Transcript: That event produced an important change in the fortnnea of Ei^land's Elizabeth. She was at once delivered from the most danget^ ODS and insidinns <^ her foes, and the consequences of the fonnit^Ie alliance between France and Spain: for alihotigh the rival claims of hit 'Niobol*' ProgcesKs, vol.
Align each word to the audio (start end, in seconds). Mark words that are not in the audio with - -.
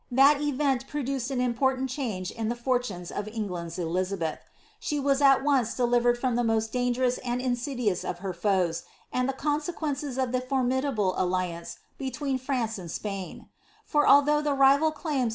That 0.09 0.41
event 0.41 0.87
produced 0.87 1.29
an 1.29 1.39
important 1.39 1.87
change 1.87 2.31
in 2.31 2.49
the 2.49 2.55
fortnnea 2.55 3.11
of 3.11 3.27
Ei^land's 3.27 3.77
Elizabeth. 3.77 4.39
She 4.79 4.99
was 4.99 5.21
at 5.21 5.43
once 5.43 5.75
delivered 5.75 6.17
from 6.17 6.33
the 6.35 6.43
most 6.43 6.73
danget^ 6.73 7.05
ODS 7.05 7.17
and 7.19 7.39
insidinns 7.39 8.03
<^ 8.15 8.17
her 8.17 8.33
foes, 8.33 8.81
and 9.13 9.29
the 9.29 9.33
consequences 9.37 10.17
of 10.17 10.31
the 10.31 10.41
fonnit^Ie 10.41 11.13
alliance 11.15 11.77
between 11.99 12.39
France 12.39 12.79
and 12.79 12.89
Spain: 12.89 13.45
for 13.85 14.07
alihotigh 14.07 14.43
the 14.43 14.55
rival 14.55 14.89
claims 14.89 14.89
of 14.91 14.91
hit 14.91 14.95
'Niobol*' 14.95 15.01
ProgcesKs, 15.01 15.19
vol. 15.19 15.29